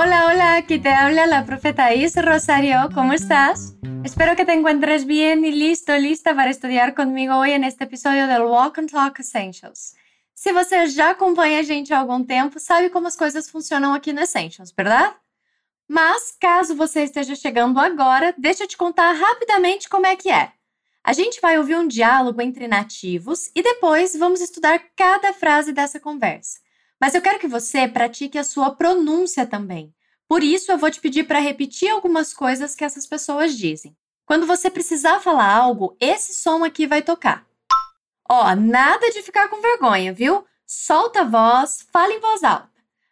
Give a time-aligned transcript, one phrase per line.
[0.00, 2.88] Hola, hola, aquí te habla la profeta Is Rosario.
[2.94, 3.74] ¿Cómo estás?
[4.04, 8.48] Espero que te encuentres bien y listo, lista para estudiar comigo hoje neste episódio do
[8.48, 9.96] Walk and Talk Essentials.
[10.34, 14.12] Se você já acompanha a gente há algum tempo, sabe como as coisas funcionam aqui
[14.12, 15.16] no Essentials, verdade?
[15.88, 20.52] Mas, caso você esteja chegando agora, deixa eu te contar rapidamente como é que é.
[21.02, 25.98] A gente vai ouvir um diálogo entre nativos e depois vamos estudar cada frase dessa
[25.98, 26.60] conversa.
[27.00, 29.94] Mas eu quero que você pratique a sua pronúncia também.
[30.28, 33.96] Por isso, eu vou te pedir para repetir algumas coisas que essas pessoas dizem.
[34.26, 37.46] Quando você precisar falar algo, esse som aqui vai tocar.
[38.28, 40.44] Ó, nada de ficar com vergonha, viu?
[40.66, 42.68] Solta a voz, fala em voz alta.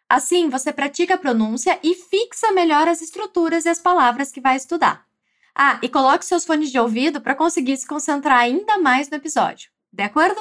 [0.07, 4.55] Assim, você pratica a pronúncia e fixa melhor as estruturas e as palavras que vai
[4.55, 5.07] estudar.
[5.55, 9.71] Ah, e coloque seus fones de ouvido para conseguir se concentrar ainda mais no episódio.
[9.91, 10.39] De acordo?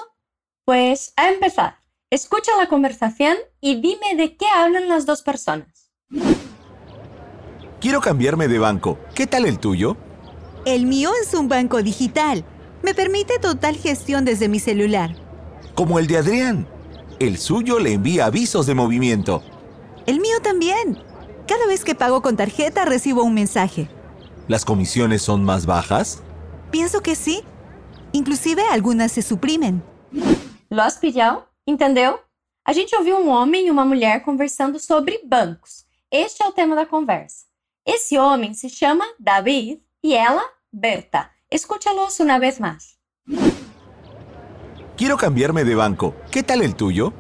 [0.67, 1.83] Pues a empezar.
[2.11, 5.91] Escucha la conversación y dime de qué hablan las dos personas.
[7.87, 8.99] Quiero cambiarme de banco.
[9.15, 9.97] ¿Qué tal el tuyo?
[10.65, 12.45] El mío es un banco digital.
[12.83, 15.15] Me permite total gestión desde mi celular.
[15.77, 16.67] Como el de Adrián.
[17.21, 19.41] El suyo le envía avisos de movimiento.
[20.05, 20.99] El mío también.
[21.47, 23.89] Cada vez que pago con tarjeta recibo un mensaje.
[24.49, 26.25] ¿Las comisiones son más bajas?
[26.73, 27.45] Pienso que sí.
[28.11, 29.81] Inclusive algunas se suprimen.
[30.71, 31.47] ¿Lo has pillado?
[31.65, 32.19] Entendeu?
[32.65, 35.87] A gente ouviu um homem e uma mulher conversando sobre bancos.
[36.11, 37.46] Este é o tema da conversa.
[37.87, 40.43] Esse homem se chama David e ela,
[40.73, 41.31] Berta.
[41.49, 42.99] Escúchalos una vez más.
[44.97, 46.13] Quiero cambiarme de banco.
[46.33, 47.13] ¿Qué tal el tuyo?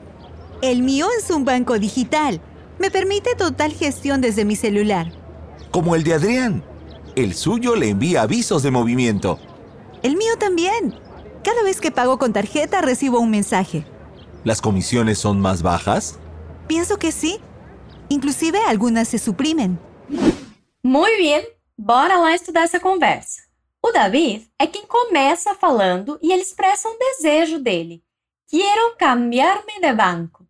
[0.62, 2.41] El mío es un banco digital.
[2.81, 5.12] Me permite total gestión desde mi celular.
[5.70, 6.64] Como el de Adrián.
[7.14, 9.39] El suyo le envía avisos de movimiento.
[10.03, 10.98] El mío también.
[11.45, 13.86] Cada vez que pago con tarjeta recibo un mensaje.
[14.42, 16.19] ¿Las comisiones son más bajas?
[16.67, 17.39] Pienso que sí.
[18.08, 19.78] Inclusive algunas se suprimen.
[20.89, 21.45] Muy bien,
[21.77, 23.42] bora lá estudar essa conversa.
[23.83, 28.05] O David é quem começa falando e ele expressa um desejo dele.
[28.47, 30.46] Quero cambiar-me de banco.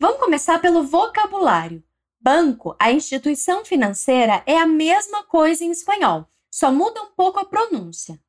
[0.00, 1.80] Vamos começar pelo vocabulário.
[2.20, 7.44] Banco, a instituição financeira, é a mesma coisa em espanhol, só muda um pouco a
[7.44, 8.20] pronúncia.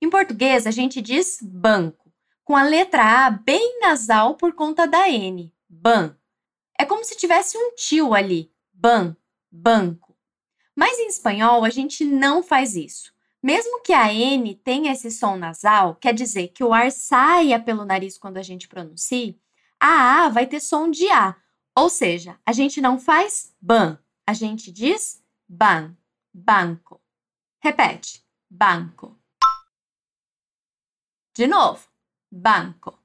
[0.00, 2.12] Em português, a gente diz banco,
[2.44, 6.16] com a letra A bem nasal por conta da N, ban.
[6.78, 9.16] É como se tivesse um tio ali, ban,
[9.50, 10.09] banco.
[10.80, 13.12] Mas em espanhol, a gente não faz isso.
[13.42, 17.84] Mesmo que a N tenha esse som nasal, quer dizer que o ar saia pelo
[17.84, 19.38] nariz quando a gente pronuncia,
[19.78, 21.36] a A vai ter som de A,
[21.76, 25.94] ou seja, a gente não faz ban, a gente diz ban,
[26.32, 26.98] banco.
[27.62, 29.20] Repete, banco.
[31.36, 31.86] De novo,
[32.32, 32.98] banco.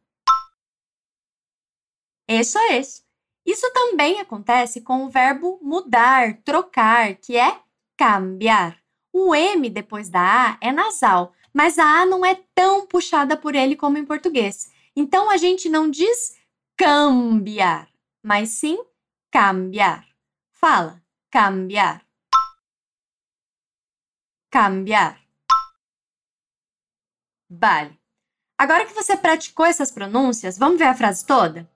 [2.25, 2.80] Isso é.
[3.46, 7.65] Isso também acontece com o verbo mudar, trocar, que é
[7.97, 8.78] cambiar.
[9.11, 13.56] O M depois da A é nasal, mas a A não é tão puxada por
[13.56, 14.72] ele como em português.
[14.95, 16.38] Então a gente não diz
[16.78, 17.89] cambiar,
[18.22, 18.78] mas sim
[19.31, 20.06] cambiar.
[20.51, 21.01] Fala,
[21.31, 22.06] cambiar.
[24.51, 25.22] Cambiar.
[27.50, 28.00] Vale.
[28.57, 31.69] Agora que você praticou essas pronúncias, vamos ver a frase toda?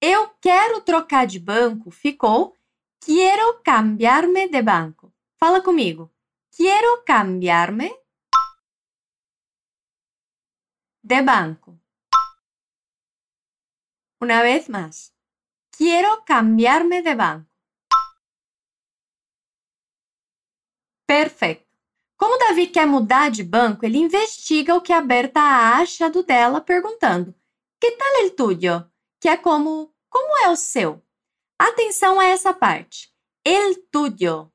[0.00, 2.56] Eu quero trocar de banco ficou
[3.00, 5.12] quiero cambiarme de banco.
[5.38, 6.12] Fala comigo.
[6.50, 7.94] Quiero cambiarme
[11.02, 11.78] de banco.
[14.20, 15.14] Una vez más.
[16.26, 17.48] Cambiarme de banco.
[21.06, 21.66] Perfeito.
[22.16, 26.60] Como Davi quer mudar de banco, ele investiga o que a Berta acha do dela,
[26.60, 27.32] perguntando:
[27.80, 28.90] Que tal el tuyo?
[29.20, 31.00] Que é como: Como é o seu?
[31.56, 33.14] Atenção a essa parte.
[33.44, 34.52] El tuyo.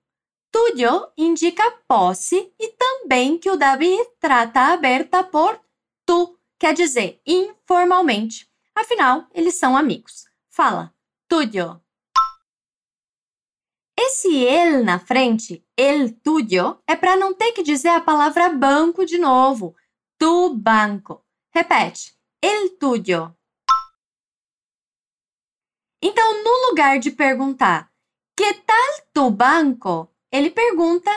[0.53, 5.59] Tuyo indica posse e também que o Davi trata a Berta por
[6.05, 8.47] tu, quer dizer, informalmente.
[8.75, 10.25] Afinal, eles são amigos.
[10.51, 10.93] Fala,
[11.27, 11.81] tuyo.
[13.99, 19.07] Esse el na frente, el tuyo, é para não ter que dizer a palavra banco
[19.07, 19.75] de novo.
[20.19, 21.25] Tu banco.
[21.51, 23.35] Repete, el tuyo.
[25.99, 27.91] Então, no lugar de perguntar
[28.35, 31.11] que tal tu banco, ele pergunta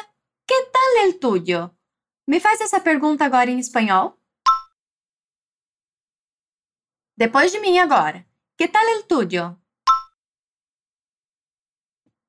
[0.46, 1.74] que tal el tuyo?
[2.26, 4.18] Me faz essa pergunta agora em espanhol.
[7.16, 8.26] Depois de mim agora.
[8.58, 9.58] Que tal el tuyo?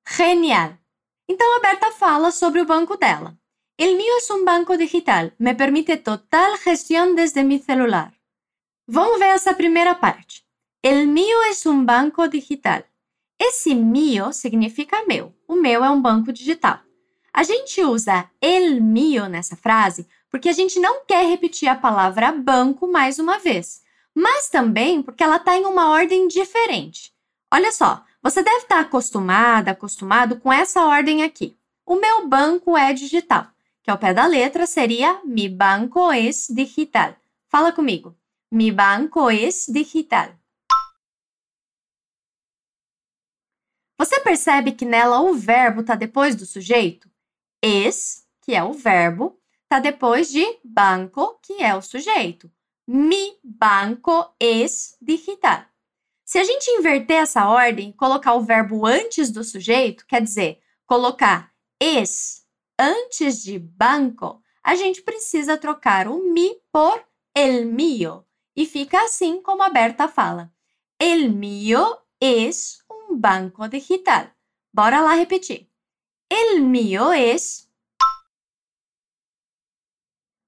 [0.08, 0.80] Genial!
[1.28, 3.38] Então a Berta fala sobre o banco dela.
[3.78, 5.36] El mío es un banco digital.
[5.38, 8.18] Me permite total gestión desde mi celular.
[8.88, 10.46] Vamos ver essa primeira parte.
[10.82, 12.90] El mío es un banco digital.
[13.40, 15.34] Esse mio significa meu.
[15.48, 16.80] O meu é um banco digital.
[17.32, 22.32] A gente usa el mio nessa frase porque a gente não quer repetir a palavra
[22.32, 23.82] banco mais uma vez,
[24.14, 27.14] mas também porque ela está em uma ordem diferente.
[27.54, 31.56] Olha só, você deve estar tá acostumada, acostumado com essa ordem aqui.
[31.86, 33.48] O meu banco é digital,
[33.84, 37.16] que ao pé da letra seria mi banco es digital.
[37.48, 38.16] Fala comigo.
[38.52, 40.38] Mi banco es digital.
[43.98, 47.10] Você percebe que nela o verbo está depois do sujeito?
[47.62, 52.52] Es, que é o verbo, está depois de banco, que é o sujeito.
[52.88, 55.66] Mi banco es digital.
[56.24, 61.52] Se a gente inverter essa ordem, colocar o verbo antes do sujeito, quer dizer, colocar
[61.80, 62.46] es
[62.78, 67.04] antes de banco, a gente precisa trocar o mi por
[67.36, 68.26] el mío.
[68.56, 70.52] E fica assim como a Berta fala.
[71.00, 72.84] El mío es
[73.20, 74.36] banco digital.
[74.72, 75.70] Bora lá repetir.
[76.30, 77.70] El mío es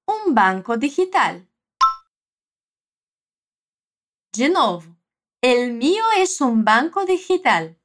[0.05, 1.47] un banco digital.
[4.33, 4.83] De novo.
[5.41, 7.79] El mío es un banco digital.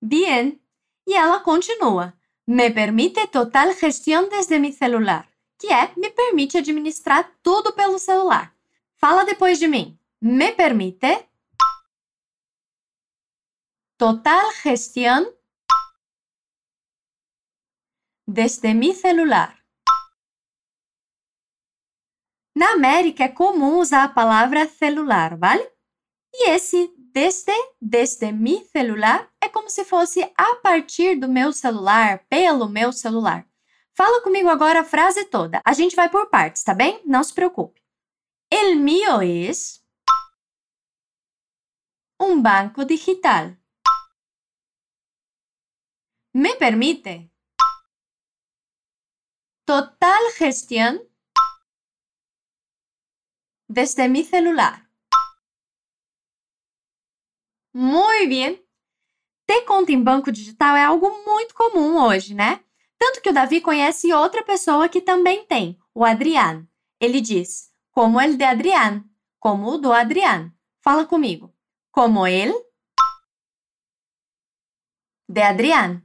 [0.00, 0.60] Bien.
[1.06, 2.18] E ela continua.
[2.46, 5.28] Me permite total gestão desde mi celular,
[5.58, 8.54] que é me permite administrar tudo pelo celular.
[8.96, 9.98] Fala depois de mim.
[10.26, 11.28] Me permite
[13.98, 15.36] total gestão
[18.26, 19.62] desde mi celular.
[22.56, 25.70] Na América é comum usar a palavra celular, vale?
[26.32, 32.24] E esse desde, desde mi celular é como se fosse a partir do meu celular,
[32.30, 33.46] pelo meu celular.
[33.92, 35.60] Fala comigo agora a frase toda.
[35.62, 37.02] A gente vai por partes, tá bem?
[37.04, 37.84] Não se preocupe.
[38.50, 39.83] El mío es
[42.18, 43.58] un banco digital.
[46.32, 47.30] Me permite
[49.64, 51.00] total gestión
[53.68, 54.90] desde mi celular.
[57.72, 58.64] Muito bem.
[59.46, 62.64] Ter conta em banco digital é algo muito comum hoje, né?
[62.98, 66.66] Tanto que o Davi conhece outra pessoa que também tem, o Adriano.
[66.98, 69.04] Ele diz, como ele de Adriano,
[69.38, 70.52] como o do Adriano.
[70.80, 71.53] Fala comigo.
[71.94, 72.52] Como ele
[75.28, 76.02] de Adriano.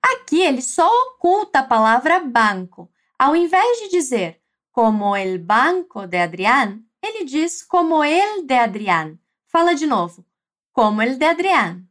[0.00, 2.92] Aqui ele só oculta a palavra banco.
[3.18, 4.40] Ao invés de dizer
[4.70, 9.18] como el banco de Adriano, ele diz como el de Adrián.
[9.48, 10.24] Fala de novo.
[10.70, 11.88] Como el de Adrián.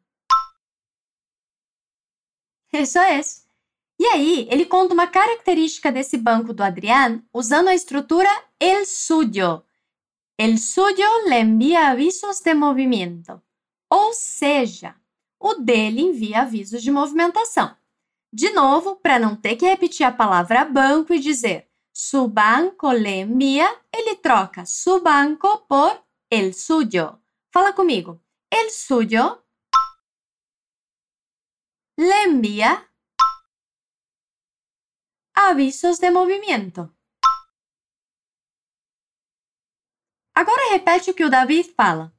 [2.72, 3.20] Isso é.
[4.00, 8.30] E aí, ele conta uma característica desse banco do Adrián usando a estrutura
[8.62, 9.66] el suyo.
[10.38, 13.42] El suyo le envia avisos de movimento.
[13.90, 14.96] Ou seja,
[15.40, 17.76] o dele envia avisos de movimentação.
[18.32, 23.22] De novo, para não ter que repetir a palavra banco e dizer su banco le
[23.22, 27.22] envía, ele troca su banco por el suyo.
[27.52, 28.20] Fala comigo.
[28.50, 29.46] El suyo
[31.96, 32.92] le envía
[35.36, 36.93] avisos de movimento.
[40.36, 42.14] Agora repete o que o David fala.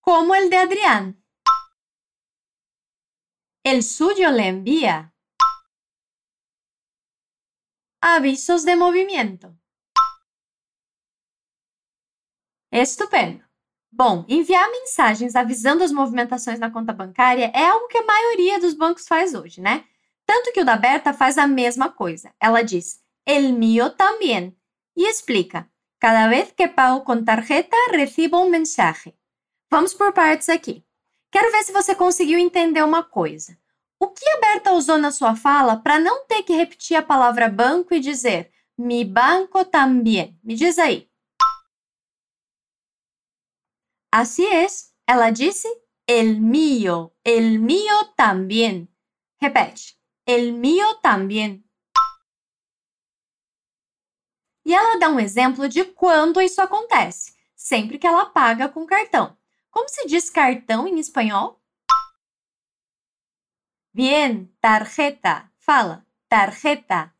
[0.00, 1.22] Como el de Adrián.
[3.64, 5.14] El suyo le envía
[8.00, 9.56] avisos de movimento.
[12.70, 13.44] Estupendo!
[13.90, 18.74] Bom, enviar mensagens avisando as movimentações na conta bancária é algo que a maioria dos
[18.74, 19.86] bancos faz hoje, né?
[20.24, 22.34] Tanto que o da Berta faz a mesma coisa.
[22.40, 24.56] Ela diz, el mío también,
[24.96, 25.70] e explica,
[26.02, 29.16] cada vez que pago com tarjeta, recebo um mensagem.
[29.70, 30.84] Vamos por partes aqui.
[31.30, 33.56] Quero ver se você conseguiu entender uma coisa.
[34.00, 37.48] O que a Berta usou na sua fala para não ter que repetir a palavra
[37.48, 40.36] banco e dizer mi banco también?
[40.42, 41.08] Me diz aí.
[44.10, 45.68] Así es, ela disse
[46.08, 48.88] el mío, el mío también.
[49.40, 51.64] Repete, el mío también.
[54.64, 59.36] E ela dá um exemplo de quando isso acontece, sempre que ela paga com cartão.
[59.70, 61.60] Como se diz cartão em espanhol?
[63.92, 65.50] Bien, tarjeta.
[65.58, 67.14] Fala, tarjeta.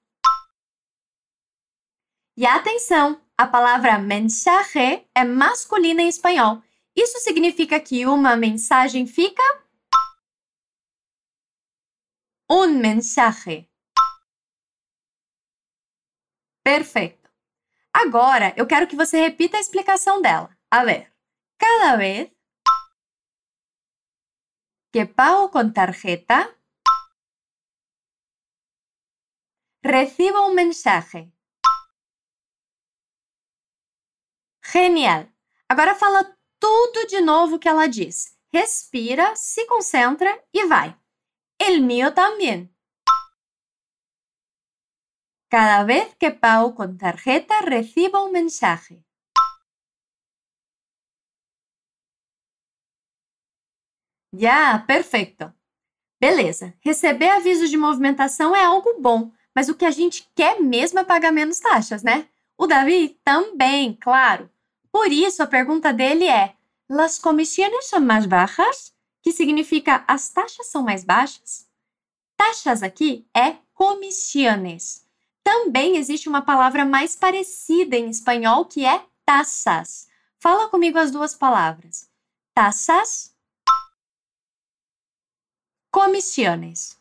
[2.37, 6.63] E atenção, a palavra mensaje é masculina em espanhol.
[6.95, 9.43] Isso significa que uma mensagem fica
[12.49, 13.69] un mensaje.
[16.63, 17.22] Perfeito.
[18.05, 20.51] Agora eu quero que você repita a explicação dela.
[20.69, 21.13] A ver,
[21.57, 22.33] cada vez
[24.93, 26.53] que pago con tarjeta,
[29.85, 31.33] recibo un mensaje.
[34.65, 35.33] Genial!
[35.69, 38.37] Agora fala tudo de novo que ela diz.
[38.53, 40.99] Respira, se concentra e vai.
[41.59, 42.72] El mío también.
[45.53, 49.05] Cada vez que pago con tarjeta recibo un mensaje.
[54.33, 55.53] Já, perfeito.
[56.19, 56.75] Beleza.
[56.81, 61.05] Receber avisos de movimentação é algo bom, mas o que a gente quer mesmo é
[61.05, 62.31] pagar menos taxas, né?
[62.57, 64.51] O Davi também, claro.
[64.91, 66.57] Por isso a pergunta dele é:
[66.89, 68.95] Las comisiones são mais bajas?
[69.23, 71.69] Que significa as taxas são mais baixas?
[72.39, 75.02] Taxas aqui é comisiones.
[75.45, 80.09] Também existe uma palavra mais parecida em espanhol que é taxas.
[80.39, 82.11] Fala comigo as duas palavras.
[82.55, 83.37] Taxas
[85.93, 86.99] comisiones.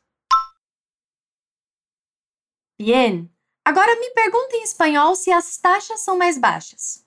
[2.78, 3.30] Bien.
[3.64, 7.06] Agora me pergunta em espanhol se as taxas são mais baixas.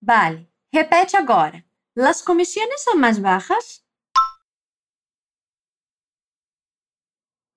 [0.00, 0.50] Vale.
[0.72, 1.64] Repete agora.
[1.96, 3.84] Las comisiones são mais bajas?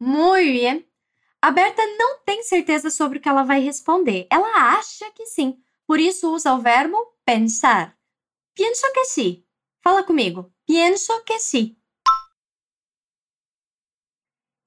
[0.01, 0.91] Muito bem.
[1.39, 4.25] A Berta não tem certeza sobre o que ela vai responder.
[4.31, 7.95] Ela acha que sim, por isso usa o verbo pensar.
[8.55, 9.45] Pienso que sim.
[9.83, 10.51] Fala comigo.
[10.65, 11.77] Pienso que sí.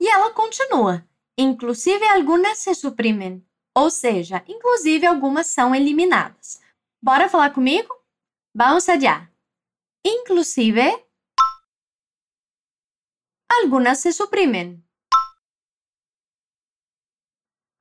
[0.01, 1.05] E ela continua.
[1.37, 3.45] Inclusive algumas se suprimem.
[3.77, 6.61] Ou seja, inclusive algumas são eliminadas.
[7.03, 7.93] Bora falar comigo?
[8.55, 9.29] Vamos allá.
[10.07, 11.05] Inclusive
[13.51, 14.84] algumas se suprimem.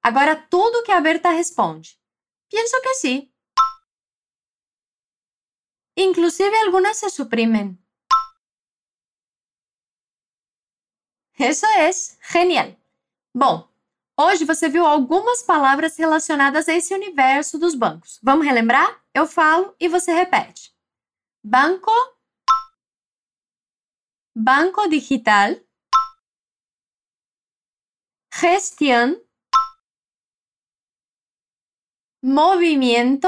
[0.04, 1.98] Agora tudo que a Berta responde.
[2.50, 3.34] Pienso que sí.
[5.96, 7.80] Inclusive algunas se suprimen.
[11.40, 11.90] Isso é
[12.32, 12.76] genial.
[13.34, 13.68] Bom,
[14.20, 18.20] hoje você viu algumas palavras relacionadas a esse universo dos bancos.
[18.22, 19.04] Vamos relembrar?
[19.14, 20.76] Eu falo e você repete.
[21.44, 21.92] Banco,
[24.36, 25.56] banco digital,
[28.34, 29.22] gestión,
[32.26, 33.28] movimiento,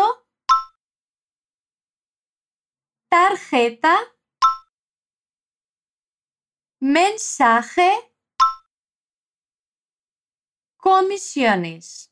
[3.09, 3.93] tarjeta,
[6.79, 7.91] mensaje,
[10.77, 12.09] comisiones.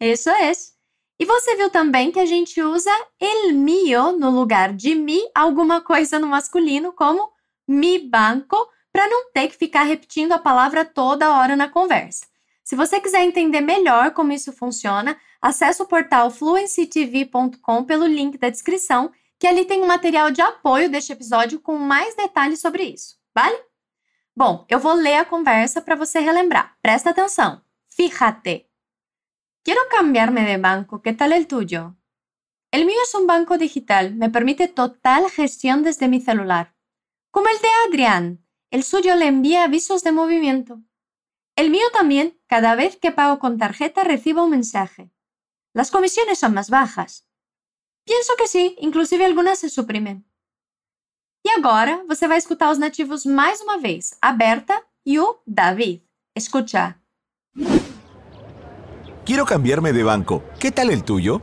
[0.00, 0.50] Isso é.
[1.18, 2.90] E você viu também que a gente usa
[3.20, 7.34] el mío no lugar de mi, alguma coisa no masculino, como
[7.68, 8.56] mi banco,
[8.90, 12.29] para não ter que ficar repetindo a palavra toda hora na conversa.
[12.64, 18.50] Se você quiser entender melhor como isso funciona, acesse o portal fluencytv.com pelo link da
[18.50, 23.16] descrição, que ali tem um material de apoio deste episódio com mais detalhes sobre isso,
[23.34, 23.56] vale?
[24.36, 26.76] Bom, eu vou ler a conversa para você relembrar.
[26.80, 27.62] Presta atenção.
[27.88, 28.70] Fíjate.
[29.62, 31.02] Quiero cambiarme de banco.
[31.02, 31.96] ¿Qué tal el tuyo?
[32.70, 34.14] El mío es un banco digital.
[34.14, 36.74] Me permite total gestión desde mi celular.
[37.30, 38.46] Como el de Adrián.
[38.70, 40.80] El suyo le envía avisos de movimiento.
[41.56, 42.39] El mío también.
[42.50, 45.08] Cada vez que pago con tarjeta recibo un mensaje.
[45.72, 47.24] Las comisiones son más bajas.
[48.04, 50.24] Pienso que sim, inclusive algumas se suprimem.
[51.46, 56.02] E agora você vai escutar os nativos mais uma vez, a Berta e o David.
[56.34, 56.98] Escucha.
[59.24, 60.42] Quiero cambiarme de banco.
[60.58, 61.40] ¿Qué tal el tuyo?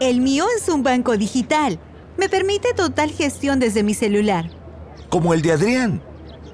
[0.00, 1.78] El mío es un banco digital.
[2.16, 4.50] Me permite total gestión desde mi celular.
[5.10, 6.02] Como el de Adrián.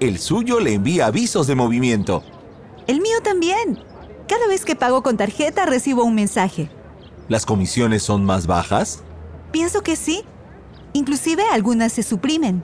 [0.01, 2.25] El suyo le envía avisos de movimiento.
[2.87, 3.83] El mío también.
[4.29, 6.71] Cada vez que pago con tarjeta recibo un mensaje.
[7.29, 9.03] ¿Las comisiones son más bajas?
[9.51, 10.25] Pienso que sí.
[10.93, 12.63] Inclusive algumas se suprimem.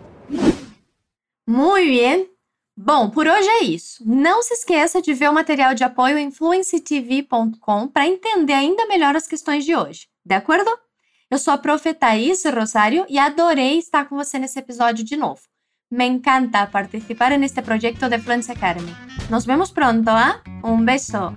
[1.46, 2.30] Muito bem.
[2.76, 4.02] Bom, por hoje é isso.
[4.06, 9.14] Não se esqueça de ver o material de apoio em fluencytv.com para entender ainda melhor
[9.14, 10.06] as questões de hoje.
[10.24, 10.70] De acordo?
[11.30, 15.42] Eu sou a profe Thaís Rosário e adorei estar com você nesse episódio de novo.
[15.92, 18.96] Me encanta participar neste projeto de Fluency Academy.
[19.28, 20.40] Nos vemos pronto, ¿ah?
[20.62, 21.36] Un beso.